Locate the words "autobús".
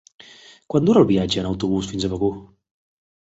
1.49-1.91